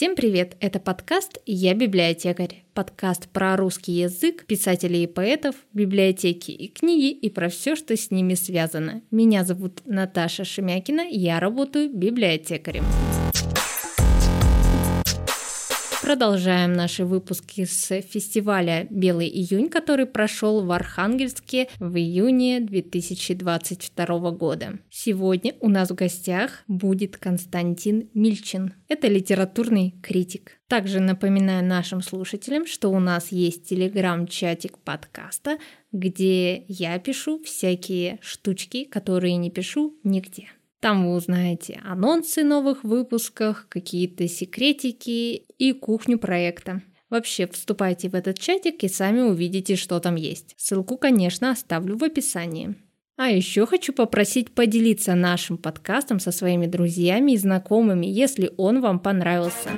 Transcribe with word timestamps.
Всем 0.00 0.16
привет! 0.16 0.56
Это 0.60 0.80
подкаст 0.80 1.42
«Я 1.44 1.74
библиотекарь». 1.74 2.64
Подкаст 2.72 3.28
про 3.28 3.54
русский 3.54 3.92
язык, 3.92 4.46
писателей 4.46 5.04
и 5.04 5.06
поэтов, 5.06 5.54
библиотеки 5.74 6.52
и 6.52 6.68
книги 6.68 7.10
и 7.10 7.28
про 7.28 7.50
все, 7.50 7.76
что 7.76 7.94
с 7.94 8.10
ними 8.10 8.32
связано. 8.32 9.02
Меня 9.10 9.44
зовут 9.44 9.82
Наташа 9.84 10.46
Шемякина, 10.46 11.02
я 11.02 11.38
работаю 11.38 11.92
библиотекарем. 11.92 12.86
Продолжаем 16.10 16.72
наши 16.72 17.04
выпуски 17.04 17.64
с 17.64 18.00
фестиваля 18.00 18.88
«Белый 18.90 19.28
июнь», 19.28 19.68
который 19.68 20.06
прошел 20.06 20.64
в 20.64 20.72
Архангельске 20.72 21.68
в 21.78 21.96
июне 21.96 22.58
2022 22.58 24.30
года. 24.32 24.80
Сегодня 24.90 25.54
у 25.60 25.68
нас 25.68 25.88
в 25.88 25.94
гостях 25.94 26.64
будет 26.66 27.16
Константин 27.16 28.10
Мильчин. 28.12 28.74
Это 28.88 29.06
литературный 29.06 29.94
критик. 30.02 30.58
Также 30.66 30.98
напоминаю 30.98 31.64
нашим 31.64 32.02
слушателям, 32.02 32.66
что 32.66 32.88
у 32.88 32.98
нас 32.98 33.30
есть 33.30 33.68
телеграм-чатик 33.68 34.78
подкаста, 34.78 35.58
где 35.92 36.64
я 36.66 36.98
пишу 36.98 37.40
всякие 37.44 38.18
штучки, 38.20 38.82
которые 38.82 39.36
не 39.36 39.52
пишу 39.52 39.96
нигде. 40.02 40.48
Там 40.80 41.06
вы 41.06 41.14
узнаете 41.14 41.80
анонсы 41.84 42.42
новых 42.42 42.84
выпусках, 42.84 43.66
какие-то 43.68 44.26
секретики 44.28 45.44
и 45.58 45.72
кухню 45.72 46.18
проекта. 46.18 46.82
Вообще, 47.10 47.46
вступайте 47.46 48.08
в 48.08 48.14
этот 48.14 48.38
чатик 48.38 48.82
и 48.82 48.88
сами 48.88 49.20
увидите, 49.20 49.76
что 49.76 50.00
там 50.00 50.14
есть. 50.14 50.54
Ссылку, 50.56 50.96
конечно, 50.96 51.50
оставлю 51.50 51.98
в 51.98 52.04
описании. 52.04 52.76
А 53.16 53.28
еще 53.28 53.66
хочу 53.66 53.92
попросить 53.92 54.54
поделиться 54.54 55.14
нашим 55.14 55.58
подкастом 55.58 56.20
со 56.20 56.32
своими 56.32 56.66
друзьями 56.66 57.32
и 57.32 57.36
знакомыми, 57.36 58.06
если 58.06 58.50
он 58.56 58.80
вам 58.80 59.00
понравился. 59.00 59.70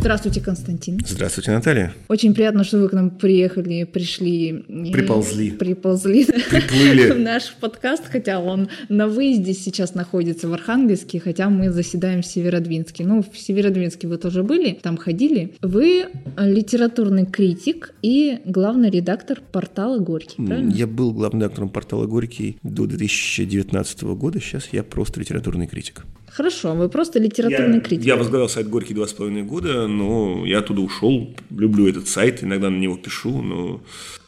Здравствуйте, 0.00 0.40
Константин. 0.40 1.00
Здравствуйте, 1.04 1.50
Наталья. 1.50 1.92
Очень 2.06 2.32
приятно, 2.32 2.62
что 2.62 2.78
вы 2.78 2.88
к 2.88 2.92
нам 2.92 3.10
приехали, 3.10 3.82
пришли. 3.82 4.64
Приползли. 4.92 5.50
Приползли. 5.50 6.24
Приплыли. 6.24 7.10
В 7.12 7.18
наш 7.18 7.52
подкаст, 7.60 8.04
хотя 8.08 8.38
он 8.38 8.68
на 8.88 9.08
выезде 9.08 9.52
сейчас 9.54 9.94
находится 9.94 10.48
в 10.48 10.52
Архангельске, 10.52 11.18
хотя 11.18 11.50
мы 11.50 11.70
заседаем 11.70 12.22
в 12.22 12.26
Северодвинске. 12.26 13.04
Ну, 13.04 13.22
в 13.22 13.36
Северодвинске 13.36 14.06
вы 14.06 14.18
тоже 14.18 14.44
были, 14.44 14.78
там 14.80 14.96
ходили. 14.96 15.54
Вы 15.62 16.06
литературный 16.38 17.26
критик 17.26 17.92
и 18.00 18.38
главный 18.44 18.90
редактор 18.90 19.40
портала 19.52 19.98
«Горький», 19.98 20.46
правильно? 20.46 20.70
Я 20.70 20.86
был 20.86 21.12
главным 21.12 21.42
редактором 21.42 21.70
портала 21.70 22.06
«Горький» 22.06 22.58
до 22.62 22.86
2019 22.86 24.02
года. 24.02 24.40
Сейчас 24.40 24.68
я 24.70 24.84
просто 24.84 25.18
литературный 25.18 25.66
критик. 25.66 26.06
Хорошо, 26.38 26.72
вы 26.74 26.88
просто 26.88 27.18
литературный 27.18 27.78
я, 27.78 27.80
критик. 27.80 28.06
Я 28.06 28.14
возглавлял 28.14 28.48
сайт 28.48 28.68
«Горький» 28.68 28.94
два 28.94 29.08
с 29.08 29.12
половиной 29.12 29.42
года, 29.42 29.88
но 29.88 30.46
я 30.46 30.60
оттуда 30.60 30.82
ушел. 30.82 31.34
Люблю 31.50 31.88
этот 31.88 32.06
сайт, 32.06 32.44
иногда 32.44 32.70
на 32.70 32.76
него 32.78 32.96
пишу, 32.96 33.42
но 33.42 33.80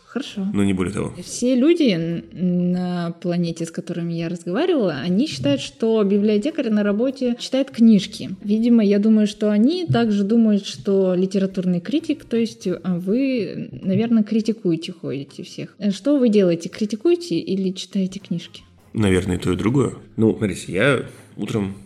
Хорошо. 0.07 0.45
Но 0.53 0.65
не 0.65 0.73
более 0.73 0.93
того. 0.93 1.15
Все 1.23 1.55
люди 1.55 2.25
на 2.33 3.13
планете, 3.23 3.65
с 3.65 3.71
которыми 3.71 4.13
я 4.15 4.29
разговаривала, 4.29 4.95
они 4.95 5.29
считают, 5.29 5.61
что 5.61 6.03
библиотекарь 6.03 6.71
на 6.71 6.83
работе 6.83 7.37
читает 7.39 7.71
книжки. 7.71 8.31
Видимо, 8.43 8.85
я 8.85 8.99
думаю, 8.99 9.29
что 9.29 9.53
они 9.53 9.87
также 9.87 10.25
думают, 10.25 10.67
что 10.67 11.15
литературный 11.15 11.79
критик, 11.79 12.25
то 12.25 12.37
есть 12.37 12.67
а, 12.67 12.99
вы, 12.99 13.71
наверное, 13.71 14.25
критикуете, 14.25 14.93
ходите 14.93 15.45
всех. 15.45 15.77
Что 15.91 16.19
вы 16.19 16.29
делаете? 16.29 16.71
Критикуете 16.71 17.39
или 17.39 17.71
читаете 17.71 18.19
книжки? 18.19 18.65
Наверное, 18.95 19.37
и 19.37 19.39
то, 19.39 19.53
и 19.53 19.57
другое. 19.57 19.95
Ну, 20.17 20.37
смотрите, 20.37 20.73
я 20.73 21.07
утром 21.37 21.77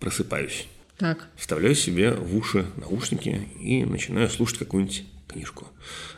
просыпаюсь. 0.00 0.66
Так. 0.98 1.28
Вставляю 1.36 1.74
себе 1.74 2.12
в 2.12 2.36
уши 2.36 2.66
наушники 2.76 3.48
и 3.60 3.84
начинаю 3.84 4.28
слушать 4.28 4.58
какую-нибудь 4.58 5.04
книжку. 5.26 5.66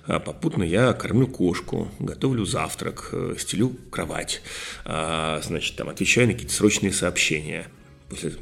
А 0.05 0.21
попутно 0.21 0.63
я 0.63 0.93
кормлю 0.93 1.27
кошку, 1.27 1.89
готовлю 1.99 2.45
завтрак, 2.45 3.09
э, 3.13 3.35
стелю 3.39 3.75
кровать, 3.91 4.43
а, 4.85 5.41
значит, 5.43 5.77
там 5.77 5.89
отвечаю 5.89 6.27
на 6.27 6.35
какие-то 6.35 6.55
срочные 6.55 6.93
сообщения. 6.93 7.69
После 8.11 8.35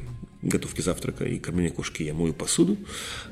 готовки 0.43 0.81
завтрака 0.81 1.25
и 1.25 1.38
кормления 1.38 1.72
кошки 1.72 2.03
я 2.03 2.12
мою 2.12 2.34
посуду 2.34 2.76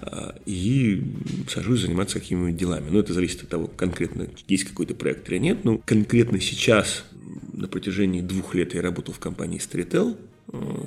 а, 0.01 0.35
и 0.47 1.03
сажусь 1.49 1.81
заниматься 1.81 2.21
какими-нибудь 2.21 2.57
делами. 2.57 2.89
Но 2.91 3.01
это 3.01 3.13
зависит 3.13 3.43
от 3.43 3.49
того, 3.49 3.67
конкретно 3.67 4.29
есть 4.49 4.65
какой-то 4.65 4.95
проект 4.95 5.29
или 5.29 5.39
нет. 5.39 5.65
Но 5.65 5.79
конкретно 5.79 6.41
сейчас 6.41 7.05
на 7.53 7.69
протяжении 7.69 8.21
двух 8.21 8.55
лет 8.55 8.75
я 8.75 8.83
работал 8.83 9.13
в 9.13 9.19
компании 9.19 9.61
Storytel, 9.61 10.17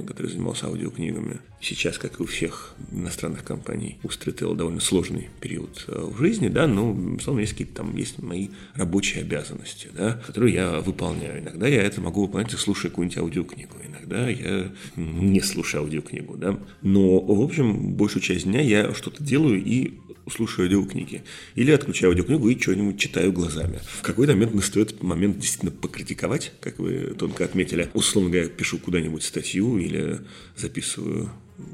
который 0.07 0.31
занимался 0.31 0.67
аудиокнигами. 0.67 1.39
Сейчас, 1.59 1.97
как 1.97 2.19
и 2.19 2.23
у 2.23 2.25
всех 2.25 2.75
иностранных 2.91 3.43
компаний, 3.43 3.97
у 4.03 4.07
Storytel 4.07 4.55
довольно 4.55 4.79
сложный 4.79 5.29
период 5.41 5.85
э, 5.87 5.99
в 5.99 6.17
жизни, 6.19 6.47
да, 6.47 6.67
но, 6.67 6.93
безусловно, 6.93 7.39
есть 7.39 7.53
какие-то 7.53 7.75
там 7.75 7.95
есть 7.95 8.19
мои 8.19 8.49
рабочие 8.75 9.23
обязанности, 9.23 9.89
да, 9.93 10.21
которые 10.25 10.53
я 10.53 10.79
выполняю. 10.81 11.41
Иногда 11.41 11.67
я 11.67 11.81
это 11.81 12.01
могу 12.01 12.25
выполнять, 12.25 12.51
слушая 12.51 12.91
какую-нибудь 12.91 13.17
аудиокнигу, 13.17 13.75
иногда 13.83 14.29
я 14.29 14.71
не 14.95 15.41
слушаю 15.41 15.83
аудиокнигу, 15.83 16.37
да. 16.37 16.59
Но, 16.81 17.19
в 17.19 17.41
общем, 17.41 17.93
большую 17.93 18.21
часть 18.21 18.45
дня 18.45 18.61
я 18.61 18.93
что-то 18.93 19.23
делаю 19.23 19.63
и 19.63 19.95
слушаю 20.29 20.65
аудиокниги. 20.65 21.23
Или 21.55 21.71
отключаю 21.71 22.11
аудиокнигу 22.11 22.49
и 22.49 22.59
что-нибудь 22.59 22.99
читаю 22.99 23.31
глазами. 23.31 23.79
В 23.83 24.01
какой-то 24.01 24.33
момент 24.33 24.53
настает 24.53 25.01
момент 25.01 25.39
действительно 25.39 25.71
покритиковать, 25.71 26.51
как 26.61 26.79
вы 26.79 27.15
тонко 27.17 27.45
отметили. 27.45 27.89
Условно 27.93 28.31
говоря, 28.31 28.49
пишу 28.49 28.77
куда-нибудь 28.77 29.23
статью 29.23 29.54
или 29.59 30.19
записываю 30.55 31.29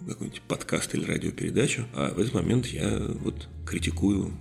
какой-нибудь 0.07 0.41
подкаст 0.47 0.93
или 0.95 1.05
радиопередачу, 1.05 1.85
а 1.93 2.13
в 2.13 2.19
этот 2.19 2.33
момент 2.33 2.67
я 2.67 3.01
вот 3.23 3.47
критикую 3.65 4.31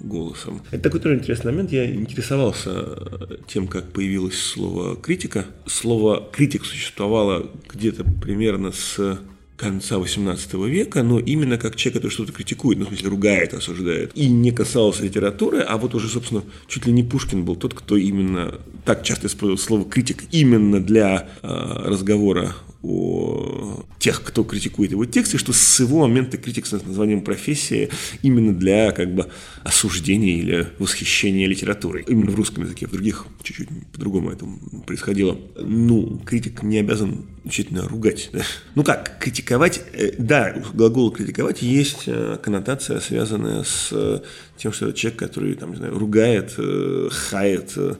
голосом. 0.00 0.62
Это 0.70 0.84
такой 0.84 1.00
тоже 1.00 1.16
интересный 1.16 1.52
момент. 1.52 1.72
Я 1.72 1.92
интересовался 1.92 3.40
тем, 3.46 3.66
как 3.66 3.92
появилось 3.92 4.38
слово 4.38 4.96
критика. 4.96 5.46
Слово 5.66 6.28
критик 6.32 6.64
существовало 6.64 7.50
где-то 7.72 8.04
примерно 8.04 8.72
с 8.72 9.18
конца 9.56 9.98
18 9.98 10.54
века, 10.54 11.02
но 11.02 11.18
именно 11.20 11.58
как 11.58 11.76
человек, 11.76 11.98
который 11.98 12.12
что-то 12.12 12.32
критикует, 12.32 12.78
ну, 12.78 12.86
в 12.86 12.88
смысле, 12.88 13.08
ругает, 13.08 13.54
осуждает, 13.54 14.10
и 14.14 14.28
не 14.28 14.50
касалось 14.50 15.00
литературы, 15.00 15.60
а 15.60 15.76
вот 15.76 15.94
уже, 15.94 16.08
собственно, 16.08 16.42
чуть 16.66 16.86
ли 16.86 16.92
не 16.92 17.04
Пушкин 17.04 17.44
был 17.44 17.54
тот, 17.54 17.72
кто 17.72 17.96
именно 17.96 18.58
так 18.84 19.04
часто 19.04 19.28
использовал 19.28 19.58
слово 19.58 19.88
критик 19.88 20.24
именно 20.32 20.80
для 20.80 21.28
э, 21.42 21.48
разговора 21.84 22.54
о 22.84 23.86
тех, 23.98 24.22
кто 24.22 24.44
критикует 24.44 24.90
его 24.90 25.06
тексты, 25.06 25.38
что 25.38 25.52
с 25.52 25.80
его 25.80 26.00
момента 26.00 26.36
критик 26.36 26.66
с 26.66 26.72
названием 26.72 27.22
профессии 27.22 27.88
именно 28.22 28.52
для 28.52 28.92
как 28.92 29.14
бы 29.14 29.30
осуждения 29.62 30.38
или 30.38 30.68
восхищения 30.78 31.46
литературой. 31.46 32.04
Именно 32.06 32.30
в 32.30 32.34
русском 32.34 32.64
языке, 32.64 32.86
в 32.86 32.92
других 32.92 33.26
чуть-чуть 33.42 33.68
по-другому 33.92 34.30
это 34.30 34.46
происходило. 34.86 35.38
Ну, 35.58 36.20
критик 36.24 36.62
не 36.62 36.78
обязан 36.78 37.24
учительно 37.44 37.88
ругать. 37.88 38.30
Да? 38.32 38.42
Ну 38.74 38.84
как, 38.84 39.18
критиковать, 39.18 39.82
э, 39.92 40.12
да, 40.18 40.54
глагол 40.74 41.10
критиковать 41.10 41.62
есть 41.62 42.04
э, 42.06 42.38
коннотация, 42.42 43.00
связанная 43.00 43.64
с 43.64 44.22
тем, 44.56 44.72
что 44.72 44.88
это 44.88 44.98
человек, 44.98 45.18
который, 45.18 45.54
там, 45.54 45.70
не 45.70 45.76
знаю, 45.76 45.98
ругает, 45.98 46.54
э, 46.58 47.08
хает, 47.10 47.72
э, 47.76 47.94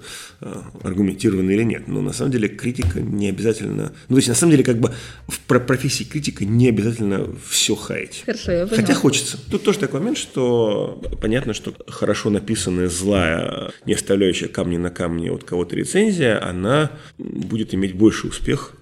аргументированно 0.82 1.50
или 1.50 1.62
нет. 1.62 1.88
Но 1.88 2.00
на 2.00 2.12
самом 2.12 2.30
деле 2.30 2.48
критика 2.48 3.00
не 3.00 3.28
обязательно... 3.28 3.92
Ну, 4.08 4.14
то 4.14 4.18
есть, 4.18 4.28
на 4.28 4.34
самом 4.34 4.52
деле, 4.52 4.64
как 4.64 4.78
бы 4.78 4.92
в 5.26 5.40
профессии 5.40 6.04
критика 6.04 6.44
не 6.44 6.68
обязательно 6.68 7.28
все 7.46 7.74
хаять. 7.74 8.22
Хорошо, 8.24 8.52
я 8.52 8.66
поняла. 8.66 8.76
Хотя 8.76 8.94
хочется. 8.94 9.38
Тут 9.50 9.64
тоже 9.64 9.78
такой 9.78 10.00
момент, 10.00 10.18
что 10.18 11.02
понятно, 11.20 11.54
что 11.54 11.74
хорошо 11.88 12.30
написанная, 12.30 12.88
злая, 12.88 13.72
не 13.86 13.94
оставляющая 13.94 14.48
камни 14.48 14.76
на 14.76 14.90
камне 14.90 15.32
от 15.32 15.44
кого-то 15.44 15.74
рецензия, 15.74 16.42
она 16.42 16.92
будет 17.18 17.74
иметь 17.74 17.94
больше 17.94 18.28
успех, 18.28 18.74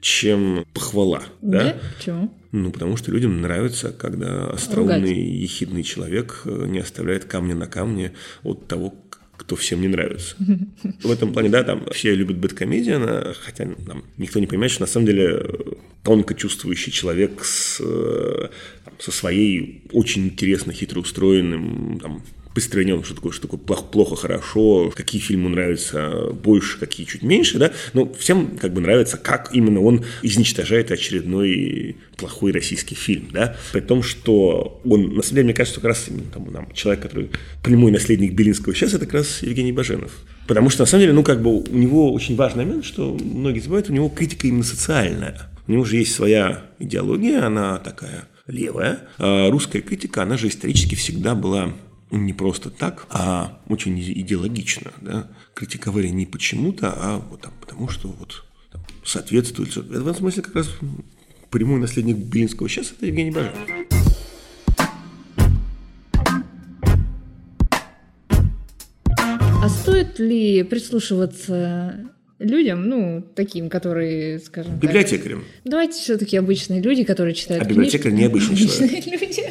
чем 0.00 0.64
похвала. 0.72 1.22
Да? 1.42 1.64
да? 1.64 1.76
Почему? 1.96 2.32
Ну, 2.50 2.70
потому 2.70 2.96
что 2.96 3.10
людям 3.10 3.40
нравится, 3.42 3.92
когда 3.92 4.48
остроумный, 4.48 5.10
Ругать. 5.10 5.42
ехидный 5.42 5.82
человек 5.82 6.42
э, 6.44 6.66
не 6.66 6.78
оставляет 6.78 7.26
камня 7.26 7.54
на 7.54 7.66
камне 7.66 8.12
от 8.42 8.66
того, 8.66 8.94
кто 9.36 9.54
всем 9.54 9.80
не 9.80 9.88
нравится. 9.88 10.34
В 11.02 11.10
этом 11.10 11.32
плане, 11.32 11.50
да, 11.50 11.62
там 11.62 11.86
все 11.92 12.14
любят 12.14 12.38
бэткомедиана, 12.38 13.34
хотя 13.38 13.66
там, 13.86 14.04
никто 14.16 14.40
не 14.40 14.46
понимает, 14.46 14.72
что 14.72 14.82
на 14.82 14.86
самом 14.86 15.06
деле 15.06 15.42
тонко 16.02 16.34
чувствующий 16.34 16.90
человек 16.90 17.44
с, 17.44 17.80
э, 17.80 18.48
там, 18.84 18.94
со 18.98 19.12
своей 19.12 19.84
очень 19.92 20.26
интересно 20.26 20.72
хитро 20.72 21.00
устроенным 21.00 22.00
там, 22.00 22.22
построение, 22.58 23.02
что 23.04 23.14
такое, 23.14 23.32
что 23.32 23.42
такое 23.42 23.60
плохо, 23.60 23.84
плохо, 23.84 24.16
хорошо, 24.16 24.92
какие 24.94 25.20
фильмы 25.20 25.50
нравятся 25.50 26.30
больше, 26.32 26.78
какие 26.78 27.06
чуть 27.06 27.22
меньше, 27.22 27.58
да, 27.58 27.72
но 27.92 28.12
всем 28.12 28.58
как 28.58 28.72
бы 28.72 28.80
нравится, 28.80 29.16
как 29.16 29.50
именно 29.52 29.80
он 29.80 30.04
изничтожает 30.22 30.90
очередной 30.90 31.96
плохой 32.16 32.52
российский 32.52 32.94
фильм, 32.94 33.28
да, 33.32 33.56
при 33.72 33.80
том, 33.80 34.02
что 34.02 34.80
он, 34.84 35.14
на 35.14 35.22
самом 35.22 35.34
деле, 35.36 35.44
мне 35.44 35.54
кажется, 35.54 35.80
как 35.80 35.90
раз 35.90 36.06
именно 36.08 36.30
там, 36.32 36.52
нам, 36.52 36.72
человек, 36.72 37.02
который 37.02 37.30
прямой 37.62 37.92
наследник 37.92 38.32
Белинского 38.32 38.74
сейчас, 38.74 38.92
это 38.92 39.06
как 39.06 39.14
раз 39.14 39.42
Евгений 39.42 39.72
Баженов. 39.72 40.10
Потому 40.48 40.70
что, 40.70 40.82
на 40.82 40.86
самом 40.86 41.02
деле, 41.02 41.12
ну, 41.12 41.22
как 41.22 41.42
бы 41.42 41.60
у 41.60 41.76
него 41.76 42.12
очень 42.12 42.34
важный 42.34 42.64
момент, 42.64 42.84
что 42.84 43.16
многие 43.22 43.60
забывают, 43.60 43.90
у 43.90 43.92
него 43.92 44.08
критика 44.08 44.48
именно 44.48 44.64
социальная. 44.64 45.48
У 45.66 45.72
него 45.72 45.84
же 45.84 45.96
есть 45.96 46.14
своя 46.14 46.64
идеология, 46.78 47.44
она 47.44 47.76
такая 47.78 48.24
левая. 48.46 49.00
А 49.18 49.50
русская 49.50 49.80
критика, 49.82 50.22
она 50.22 50.38
же 50.38 50.48
исторически 50.48 50.94
всегда 50.94 51.34
была 51.34 51.74
не 52.10 52.32
просто 52.32 52.70
так, 52.70 53.06
а 53.10 53.60
очень 53.68 53.98
идеологично. 53.98 54.92
Да? 55.00 55.28
Критиковали 55.54 56.08
не 56.08 56.26
почему-то, 56.26 56.92
а 56.94 57.18
вот 57.18 57.42
там, 57.42 57.52
потому 57.60 57.88
что 57.88 58.08
вот 58.08 58.44
там, 58.72 58.82
соответствует. 59.04 59.74
В 59.76 59.92
этом 59.92 60.14
смысле 60.14 60.42
как 60.42 60.54
раз 60.56 60.70
прямой 61.50 61.80
наследник 61.80 62.16
Белинского 62.16 62.68
сейчас 62.68 62.92
это 62.92 63.06
Евгений 63.06 63.30
Баженов. 63.30 63.58
А 69.60 69.68
стоит 69.68 70.18
ли 70.18 70.62
прислушиваться 70.62 72.10
людям, 72.38 72.88
ну, 72.88 73.24
таким, 73.34 73.68
которые, 73.68 74.38
скажем 74.38 74.78
Библиотекарям. 74.78 75.40
так... 75.40 75.48
Давайте 75.72 75.94
все-таки 76.00 76.36
обычные 76.36 76.80
люди, 76.80 77.02
которые 77.04 77.34
читают 77.34 77.64
А 77.64 77.68
библиотекарь 77.68 78.12
книжки. 78.12 78.20
необычный 78.22 78.54
Обычные 78.56 78.88
человек. 79.02 79.06
люди. 79.20 79.42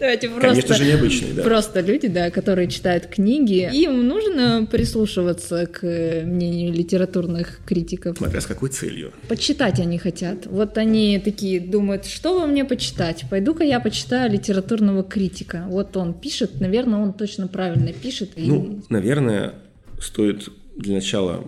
Давайте 0.00 0.28
просто... 0.28 0.48
Конечно 0.48 0.74
же, 0.76 0.84
необычный, 0.86 1.32
да. 1.34 1.42
Просто 1.42 1.80
люди, 1.80 2.08
да, 2.08 2.30
которые 2.30 2.68
читают 2.68 3.06
книги. 3.06 3.68
Им 3.72 4.06
нужно 4.08 4.66
прислушиваться 4.70 5.66
к 5.66 5.82
мнению 6.24 6.72
литературных 6.72 7.60
критиков. 7.66 8.16
Смотря 8.16 8.40
с 8.40 8.46
какой 8.46 8.70
целью. 8.70 9.12
Почитать 9.28 9.78
они 9.78 9.98
хотят. 9.98 10.46
Вот 10.46 10.78
они 10.78 11.18
такие 11.22 11.60
думают, 11.60 12.06
что 12.06 12.40
бы 12.40 12.46
мне 12.46 12.64
почитать? 12.64 13.24
Пойду-ка 13.28 13.64
я 13.64 13.80
почитаю 13.80 14.32
литературного 14.32 15.02
критика. 15.04 15.66
Вот 15.68 15.94
он 15.96 16.14
пишет, 16.14 16.60
наверное, 16.60 17.00
он 17.00 17.12
точно 17.12 17.48
правильно 17.48 17.92
пишет. 17.92 18.30
и- 18.36 18.46
Ну, 18.46 18.82
наверное, 18.88 19.54
стоит 20.00 20.48
для 20.76 20.94
начала 20.94 21.44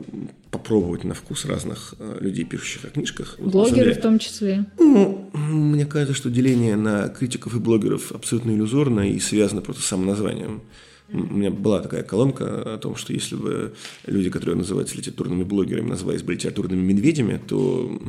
попробовать 0.52 1.02
на 1.02 1.14
вкус 1.14 1.46
разных 1.46 1.94
э, 1.99 2.19
людей, 2.20 2.44
пишущих 2.44 2.84
о 2.84 2.90
книжках. 2.90 3.37
Блогеры 3.38 3.87
деле, 3.87 3.94
в 3.94 4.02
том 4.02 4.19
числе. 4.19 4.66
Ну, 4.78 5.31
мне 5.32 5.87
кажется, 5.87 6.14
что 6.14 6.31
деление 6.31 6.76
на 6.76 7.08
критиков 7.08 7.56
и 7.56 7.58
блогеров 7.58 8.12
абсолютно 8.12 8.50
иллюзорно 8.50 9.10
и 9.10 9.19
связано 9.19 9.62
просто 9.62 9.82
с 9.82 9.87
самым 9.87 10.06
названием. 10.06 10.60
У 11.10 11.16
меня 11.16 11.50
была 11.50 11.81
такая 11.81 12.02
колонка 12.02 12.75
о 12.75 12.78
том, 12.78 12.96
что 12.96 13.14
если 13.14 13.34
бы 13.34 13.75
люди, 14.06 14.28
которые 14.28 14.56
называются 14.56 14.96
литературными 14.96 15.43
блогерами, 15.43 15.88
назывались 15.88 16.22
бы 16.22 16.34
литературными 16.34 16.81
медведями, 16.81 17.40
то 17.46 18.00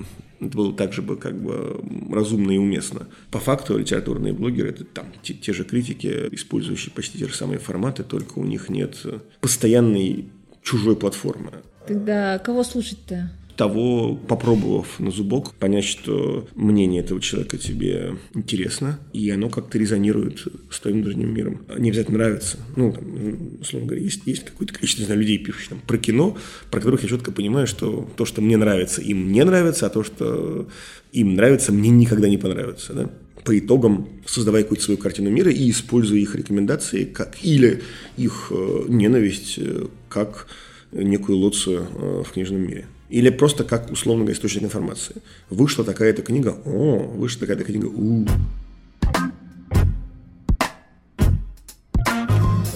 это 0.41 0.57
было 0.57 0.73
так 0.73 0.91
же 0.91 1.01
бы 1.01 1.15
как 1.15 1.41
бы 1.41 1.81
разумно 2.11 2.51
и 2.51 2.57
уместно. 2.57 3.07
По 3.31 3.39
факту 3.39 3.77
литературные 3.77 4.33
блогеры– 4.33 4.69
это 4.71 4.83
там 4.83 5.05
те, 5.21 5.33
те 5.33 5.53
же 5.53 5.63
критики, 5.63 6.27
использующие 6.31 6.93
почти 6.93 7.19
те 7.19 7.27
же 7.27 7.33
самые 7.33 7.59
форматы, 7.59 8.03
только 8.03 8.39
у 8.39 8.43
них 8.43 8.69
нет 8.69 8.97
постоянной 9.39 10.25
чужой 10.61 10.97
платформы 10.97 11.51
Тогда 11.87 12.39
кого 12.39 12.63
слушать-то? 12.63 13.31
того, 13.55 14.15
попробовав 14.15 14.99
на 14.99 15.11
зубок, 15.11 15.53
понять, 15.53 15.85
что 15.85 16.47
мнение 16.55 17.03
этого 17.03 17.21
человека 17.21 17.57
тебе 17.57 18.15
интересно, 18.33 18.99
и 19.13 19.29
оно 19.29 19.49
как-то 19.49 19.77
резонирует 19.77 20.47
с 20.71 20.79
твоим 20.79 21.01
внутренним 21.01 21.33
миром. 21.33 21.61
Не 21.77 21.89
обязательно 21.89 22.17
нравится. 22.17 22.57
Ну, 22.75 22.91
там, 22.91 23.59
условно 23.61 23.87
говоря, 23.87 24.03
есть, 24.03 24.21
есть 24.25 24.45
какое-то 24.45 24.73
количество 24.73 25.05
знаю, 25.05 25.21
людей, 25.21 25.37
пишущих 25.37 25.69
там, 25.69 25.79
про 25.85 25.97
кино, 25.97 26.37
про 26.71 26.79
которых 26.79 27.03
я 27.03 27.09
четко 27.09 27.31
понимаю, 27.31 27.67
что 27.67 28.09
то, 28.15 28.25
что 28.25 28.41
мне 28.41 28.57
нравится, 28.57 29.01
им 29.01 29.31
не 29.31 29.43
нравится, 29.43 29.85
а 29.85 29.89
то, 29.89 30.03
что 30.03 30.67
им 31.11 31.35
нравится, 31.35 31.71
мне 31.71 31.89
никогда 31.89 32.27
не 32.29 32.37
понравится. 32.37 32.93
Да? 32.93 33.09
по 33.43 33.59
итогам 33.59 34.07
создавая 34.25 34.63
какую-то 34.63 34.85
свою 34.85 34.97
картину 34.97 35.29
мира 35.29 35.51
и 35.51 35.69
используя 35.69 36.17
их 36.17 36.33
рекомендации 36.33 37.03
как, 37.03 37.35
или 37.43 37.83
их 38.15 38.47
э, 38.51 38.85
ненависть 38.87 39.55
э, 39.57 39.87
как 40.07 40.47
некую 40.93 41.37
лоцию 41.37 41.87
э, 41.93 42.23
в 42.25 42.31
книжном 42.31 42.61
мире. 42.61 42.85
Или 43.09 43.29
просто 43.29 43.63
как, 43.63 43.91
условно 43.91 44.29
источник 44.31 44.63
информации. 44.63 45.17
Вышла 45.49 45.83
такая-то 45.83 46.21
книга, 46.21 46.55
о, 46.65 46.97
вышла 46.97 47.41
такая-то 47.41 47.63
книга, 47.63 47.85
у. 47.85 48.25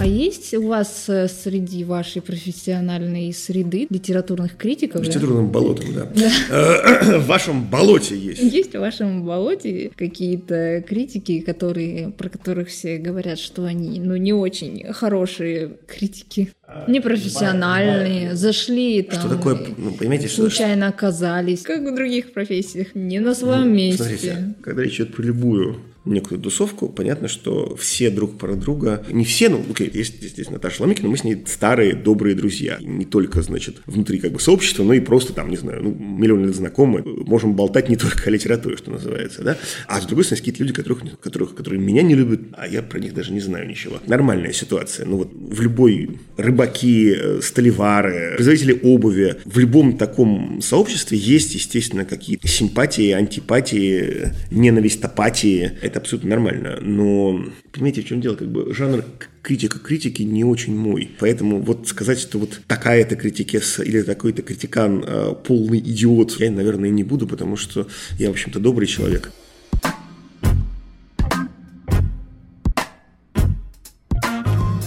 Есть 0.07 0.53
у 0.53 0.67
вас 0.67 1.05
э, 1.07 1.27
среди 1.27 1.83
вашей 1.83 2.21
профессиональной 2.21 3.33
среды 3.33 3.87
литературных 3.89 4.57
критиков? 4.57 5.01
да? 5.01 5.07
Литературным 5.07 5.51
болотом, 5.51 5.85
да. 5.93 6.07
Э, 6.49 7.17
В 7.19 7.27
вашем 7.27 7.65
болоте 7.65 8.17
есть. 8.17 8.41
Есть 8.41 8.71
в 8.73 8.79
вашем 8.79 9.25
болоте 9.25 9.91
какие-то 9.95 10.83
критики, 10.87 11.39
которые, 11.41 12.09
про 12.09 12.29
которых 12.29 12.69
все 12.69 12.97
говорят, 12.97 13.39
что 13.39 13.65
они 13.65 13.99
ну, 13.99 14.15
не 14.15 14.33
очень 14.33 14.91
хорошие 14.93 15.77
критики, 15.87 16.51
непрофессиональные, 16.87 18.35
зашли 18.35 19.01
там, 19.03 19.19
Что 19.19 19.29
такое, 19.29 19.55
и 19.55 19.73
ну, 19.77 19.91
понимаете, 19.91 20.27
что... 20.27 20.41
случайно 20.41 20.87
оказались, 20.87 21.61
как 21.61 21.81
в 21.81 21.95
других 21.95 22.33
профессиях, 22.33 22.95
не 22.95 23.19
на 23.19 23.33
своем 23.33 23.73
месте. 23.73 24.03
Смотрите, 24.03 24.55
когда 24.61 24.83
речь 24.83 24.95
идет 24.95 25.15
про 25.15 25.23
любую 25.23 25.79
некую 26.11 26.39
тусовку, 26.39 26.89
понятно, 26.89 27.27
что 27.27 27.75
все 27.75 28.09
друг 28.09 28.37
про 28.37 28.55
друга, 28.55 29.05
не 29.09 29.25
все, 29.25 29.49
ну, 29.49 29.63
окей, 29.69 29.89
есть 29.93 30.21
здесь 30.21 30.49
Наташа 30.49 30.83
Ламикина, 30.83 31.09
мы 31.09 31.17
с 31.17 31.23
ней 31.23 31.43
старые, 31.45 31.93
добрые 31.93 32.35
друзья. 32.35 32.77
И 32.79 32.85
не 32.85 33.05
только, 33.05 33.41
значит, 33.41 33.77
внутри 33.85 34.19
как 34.19 34.31
бы 34.31 34.39
сообщества, 34.39 34.83
но 34.83 34.93
и 34.93 34.99
просто 34.99 35.33
там, 35.33 35.49
не 35.49 35.57
знаю, 35.57 35.83
ну, 35.83 35.93
миллион 35.93 36.45
лет 36.45 36.55
знакомы. 36.55 37.03
Можем 37.05 37.55
болтать 37.55 37.89
не 37.89 37.95
только 37.97 38.23
о 38.27 38.29
литературе, 38.29 38.77
что 38.77 38.91
называется, 38.91 39.43
да. 39.43 39.57
А 39.87 40.01
с 40.01 40.05
другой 40.05 40.23
стороны, 40.23 40.39
какие-то 40.39 40.63
люди, 40.63 40.73
которых, 40.73 41.19
которых, 41.19 41.55
которые 41.55 41.81
меня 41.81 42.01
не 42.01 42.15
любят, 42.15 42.41
а 42.53 42.67
я 42.67 42.81
про 42.81 42.99
них 42.99 43.13
даже 43.13 43.33
не 43.33 43.39
знаю 43.39 43.67
ничего. 43.67 43.99
Нормальная 44.07 44.53
ситуация. 44.53 45.05
Ну, 45.05 45.17
вот 45.17 45.31
в 45.33 45.61
любой 45.61 46.19
рыбаки, 46.37 47.13
э, 47.15 47.39
столевары, 47.41 48.33
производители 48.35 48.79
обуви, 48.83 49.35
в 49.45 49.57
любом 49.59 49.97
таком 49.97 50.61
сообществе 50.61 51.17
есть, 51.17 51.55
естественно, 51.55 52.05
какие-то 52.05 52.47
симпатии, 52.47 53.11
антипатии, 53.11 54.33
ненависть, 54.51 55.03
апатии. 55.03 55.71
Это 55.97 56.03
абсолютно 56.03 56.29
нормально. 56.29 56.77
Но, 56.79 57.43
понимаете, 57.71 58.03
в 58.03 58.05
чем 58.05 58.21
дело? 58.21 58.35
Как 58.35 58.47
бы 58.47 58.71
жанр 58.71 59.03
критика 59.41 59.79
критики 59.79 60.21
не 60.21 60.43
очень 60.43 60.77
мой. 60.77 61.09
Поэтому 61.19 61.59
вот 61.59 61.87
сказать, 61.87 62.19
что 62.19 62.37
вот 62.37 62.61
такая-то 62.67 63.15
критикес 63.15 63.79
или 63.79 64.03
такой-то 64.03 64.43
критикан 64.43 65.03
э, 65.03 65.33
полный 65.43 65.79
идиот, 65.79 66.39
я, 66.39 66.51
наверное, 66.51 66.91
не 66.91 67.03
буду, 67.03 67.25
потому 67.27 67.57
что 67.57 67.87
я, 68.19 68.27
в 68.27 68.33
общем-то, 68.33 68.59
добрый 68.59 68.87
человек. 68.87 69.31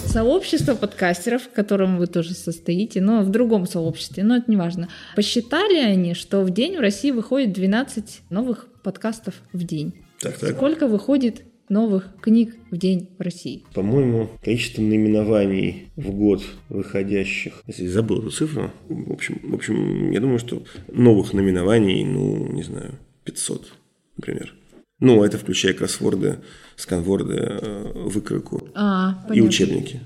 Сообщество 0.07 0.77
подкастеров, 0.77 1.43
в 1.43 1.51
котором 1.51 1.99
вы 1.99 2.07
тоже 2.07 2.35
состоите, 2.35 3.01
но 3.01 3.23
в 3.23 3.31
другом 3.31 3.67
сообществе, 3.67 4.23
но 4.23 4.37
это 4.37 4.49
не 4.49 4.57
важно. 4.57 4.89
Посчитали 5.17 5.79
они, 5.79 6.15
что 6.15 6.43
в 6.43 6.51
день 6.51 6.77
в 6.77 6.81
России 6.81 7.11
выходит 7.11 7.53
12 7.53 8.23
новых 8.31 8.69
подкастов 8.85 9.35
в 9.53 9.65
день. 9.65 9.93
Так, 10.21 10.39
так. 10.39 10.57
Сколько 10.57 10.87
выходит 10.87 11.43
новых 11.71 12.11
книг 12.21 12.55
в 12.71 12.77
день 12.77 13.09
в 13.19 13.23
России? 13.23 13.65
По-моему, 13.73 14.29
количество 14.45 14.83
наименований 14.83 15.89
в 15.97 16.11
год 16.11 16.43
выходящих, 16.69 17.63
если 17.67 17.87
забыл 17.87 18.21
эту 18.21 18.31
цифру, 18.31 18.71
в 18.89 19.13
общем, 19.13 19.41
в 19.43 19.55
общем, 19.55 20.11
я 20.11 20.21
думаю, 20.21 20.39
что 20.39 20.63
новых 20.93 21.33
наименований, 21.33 22.05
ну, 22.05 22.53
не 22.53 22.63
знаю, 22.63 22.99
500, 23.25 23.73
например. 24.19 24.55
Ну, 24.99 25.25
это 25.25 25.39
включая 25.39 25.73
кроссворды, 25.73 26.41
сканворды, 26.77 27.37
э, 27.37 27.93
выкройку 27.95 28.69
А, 28.75 29.25
и 29.33 29.41
учебники. 29.41 30.01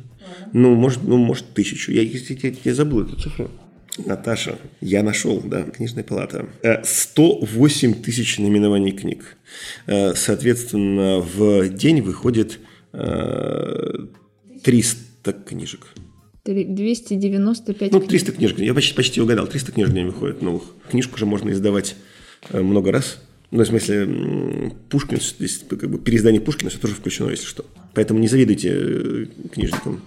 Ну, 0.53 0.75
может, 0.77 1.03
ну, 1.03 1.17
может, 1.17 1.47
тысячу. 1.53 1.91
Я, 1.91 2.03
я, 2.03 2.19
я, 2.29 2.55
я 2.63 2.75
забыл 2.75 3.03
эту 3.03 3.21
цифру. 3.21 3.51
Наташа, 3.99 4.59
я 4.81 5.03
нашел, 5.03 5.41
да, 5.41 5.63
книжная 5.63 6.03
палата. 6.05 6.47
Э, 6.63 6.83
108 6.85 7.95
тысяч 8.03 8.39
наименований 8.39 8.91
книг. 8.93 9.37
Э, 9.87 10.15
Соответственно, 10.15 11.21
в 11.21 11.69
день 11.69 12.01
выходит 12.03 12.59
э, 12.93 14.07
300 14.65 15.33
книжек. 15.33 15.87
Три- 16.43 16.65
295 16.65 17.93
Ну, 17.93 17.99
книг. 18.01 18.11
300 18.11 18.33
книжек. 18.33 18.59
Я 18.59 18.75
почти, 18.75 18.95
почти 18.95 19.21
угадал. 19.21 19.47
300 19.47 19.73
книжек 19.73 19.93
в 19.93 19.95
день 19.95 20.07
выходит 20.07 20.43
новых. 20.43 20.65
Книжку 20.91 21.15
уже 21.15 21.25
можно 21.27 21.51
издавать 21.51 21.95
э, 22.51 22.61
много 22.61 22.91
раз. 22.91 23.19
Ну, 23.53 23.63
в 23.63 23.67
смысле, 23.67 24.73
Пушкин, 24.91 25.21
здесь 25.21 25.63
как 25.71 25.89
бы 25.89 25.99
переиздание 25.99 26.41
Пушкина 26.41 26.71
все 26.71 26.81
тоже 26.81 26.95
включено, 26.95 27.31
если 27.31 27.47
что. 27.47 27.65
Поэтому 27.95 28.19
не 28.19 28.27
завидуйте 28.27 28.71
э, 28.73 29.27
книжникам. 29.53 30.03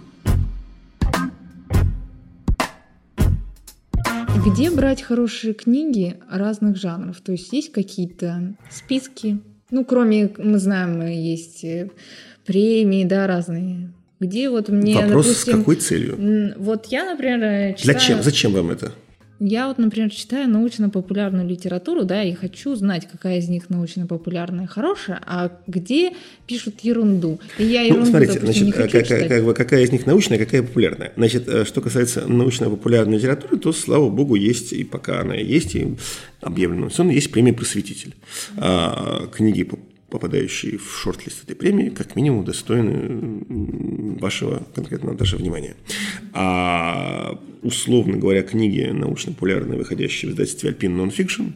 Где 4.50 4.70
брать 4.70 5.02
хорошие 5.02 5.52
книги 5.52 6.16
разных 6.30 6.76
жанров? 6.76 7.20
То 7.20 7.32
есть 7.32 7.52
есть 7.52 7.70
какие-то 7.70 8.54
списки? 8.70 9.40
Ну, 9.70 9.84
кроме, 9.84 10.30
мы 10.38 10.58
знаем, 10.58 11.06
есть 11.06 11.64
э, 11.64 11.90
премии, 12.46 13.04
да, 13.04 13.26
разные 13.26 13.92
Где 14.20 14.48
вот 14.48 14.70
мне, 14.70 14.94
Вопрос 14.94 15.26
допустим, 15.26 15.54
с 15.54 15.56
какой 15.58 15.76
целью? 15.76 16.54
Вот 16.56 16.86
я, 16.86 17.04
например, 17.04 17.74
читаю... 17.74 17.98
Зачем? 17.98 18.22
Зачем 18.22 18.52
вам 18.52 18.70
это? 18.70 18.92
Я 19.40 19.68
вот, 19.68 19.78
например, 19.78 20.10
читаю 20.10 20.48
научно-популярную 20.48 21.46
литературу, 21.46 22.04
да, 22.04 22.22
и 22.24 22.32
хочу 22.32 22.74
знать, 22.74 23.06
какая 23.10 23.38
из 23.38 23.48
них 23.48 23.70
научно-популярная 23.70 24.66
хорошая, 24.66 25.20
а 25.24 25.52
где 25.66 26.12
пишут 26.46 26.80
ерунду. 26.80 27.38
И 27.56 27.64
я 27.64 27.82
ерунду, 27.82 28.06
Ну, 28.06 28.10
смотрите, 28.10 28.40
допустим, 28.40 28.66
не 28.66 28.72
значит, 28.72 28.92
хочу 28.92 28.98
как, 28.98 29.06
читать. 29.06 29.28
как 29.28 29.44
бы 29.44 29.54
какая 29.54 29.84
из 29.84 29.92
них 29.92 30.06
научная, 30.06 30.38
какая 30.38 30.62
популярная. 30.62 31.12
Значит, 31.16 31.48
э, 31.48 31.64
что 31.64 31.80
касается 31.80 32.26
научно-популярной 32.26 33.18
литературы, 33.18 33.58
то, 33.58 33.72
слава 33.72 34.10
богу, 34.10 34.34
есть, 34.34 34.72
и 34.72 34.82
пока 34.82 35.20
она 35.20 35.34
есть, 35.36 35.76
и 35.76 35.96
объявлена 36.40 36.88
есть 37.12 37.30
премия 37.30 37.52
«Просветитель». 37.52 38.14
А, 38.56 39.28
книги, 39.28 39.68
попадающие 40.10 40.78
в 40.78 40.90
шорт-лист 40.96 41.44
этой 41.44 41.54
премии, 41.54 41.90
как 41.90 42.16
минимум 42.16 42.44
достойны 42.44 43.44
вашего 44.18 44.66
конкретно 44.74 45.14
даже 45.14 45.36
внимания. 45.36 45.76
А 46.32 47.38
условно 47.62 48.16
говоря, 48.16 48.42
книги 48.42 48.88
научно-популярные, 48.90 49.78
выходящие 49.78 50.30
в 50.30 50.32
издательстве 50.32 50.70
Alpine 50.70 50.96
Nonfiction, 50.96 51.52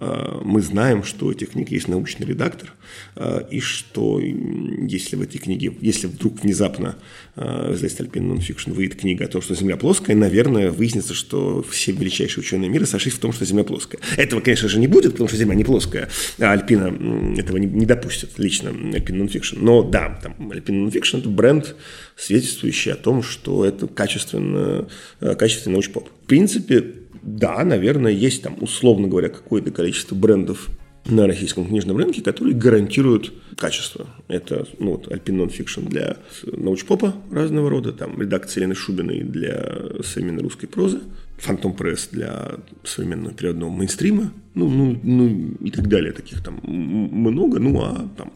мы 0.00 0.62
знаем, 0.62 1.04
что 1.04 1.26
у 1.26 1.30
этих 1.30 1.50
книг 1.50 1.70
есть 1.70 1.86
научный 1.88 2.26
редактор, 2.26 2.72
а, 3.16 3.46
и 3.50 3.60
что 3.60 4.18
если 4.20 5.16
в 5.16 5.22
этой 5.22 5.38
книге, 5.38 5.72
если 5.80 6.06
вдруг 6.06 6.42
внезапно 6.42 6.96
а, 7.36 7.72
издательстве 7.74 8.06
Alpine 8.06 8.36
Nonfiction 8.36 8.72
выйдет 8.72 8.98
книга 8.98 9.26
о 9.26 9.28
том, 9.28 9.42
что 9.42 9.54
Земля 9.54 9.76
плоская, 9.76 10.16
наверное, 10.16 10.70
выяснится, 10.70 11.14
что 11.14 11.62
все 11.68 11.92
величайшие 11.92 12.42
ученые 12.42 12.70
мира 12.70 12.86
сошлись 12.86 13.14
в 13.14 13.18
том, 13.18 13.32
что 13.32 13.44
Земля 13.44 13.64
плоская. 13.64 14.00
Этого, 14.16 14.40
конечно 14.40 14.68
же, 14.68 14.78
не 14.78 14.86
будет, 14.86 15.12
потому 15.12 15.28
что 15.28 15.36
Земля 15.36 15.54
не 15.54 15.64
плоская, 15.64 16.08
а 16.38 16.52
Альпина 16.52 17.38
этого 17.38 17.58
не, 17.58 17.66
не 17.66 17.86
допустит 17.86 18.38
лично 18.38 18.68
Alpine 18.68 19.26
Nonfiction. 19.26 19.58
Но 19.60 19.82
да, 19.82 20.18
там 20.22 20.34
Alpine 20.50 20.86
Nonfiction– 20.86 21.18
это 21.20 21.28
бренд, 21.28 21.76
свидетельствующий 22.16 22.92
о 22.92 22.96
том, 22.96 23.22
что 23.22 23.64
это 23.64 23.86
качественно, 23.86 24.88
э, 25.20 25.34
качественный 25.34 25.74
научпоп. 25.74 26.08
В 26.08 26.26
принципе, 26.26 26.84
да, 27.22 27.64
наверное, 27.64 28.12
есть 28.12 28.42
там, 28.42 28.56
условно 28.60 29.08
говоря, 29.08 29.28
какое-то 29.28 29.70
количество 29.70 30.14
брендов 30.14 30.68
на 31.06 31.26
российском 31.26 31.66
книжном 31.66 31.96
рынке, 31.96 32.22
которые 32.22 32.54
гарантируют 32.54 33.32
качество. 33.56 34.06
Это 34.28 34.66
ну, 34.78 34.92
вот, 34.92 35.08
Alpine 35.08 35.46
Nonfiction 35.46 35.88
для 35.88 36.16
научпопа 36.44 37.14
разного 37.30 37.70
рода, 37.70 37.92
там 37.92 38.20
редакция 38.20 38.62
Елены 38.62 38.74
Шубиной 38.74 39.20
для 39.22 39.80
современной 40.04 40.42
русской 40.42 40.66
прозы, 40.66 41.00
Фантом 41.38 41.74
Пресс 41.74 42.08
для 42.12 42.52
современного 42.84 43.34
переводного 43.34 43.70
мейнстрима, 43.70 44.32
ну, 44.54 44.68
ну, 44.68 45.00
ну 45.02 45.54
и 45.60 45.70
так 45.70 45.88
далее. 45.88 46.12
Таких 46.12 46.42
там 46.42 46.60
много, 46.62 47.58
ну 47.58 47.80
а 47.82 48.08
там, 48.16 48.32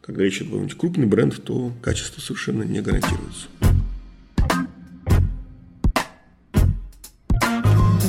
когда 0.00 0.22
речь 0.22 0.40
о 0.40 0.44
какой-нибудь 0.44 0.78
крупный 0.78 1.06
бренд, 1.06 1.42
то 1.42 1.72
качество 1.82 2.20
совершенно 2.20 2.62
не 2.62 2.80
гарантируется. 2.80 3.48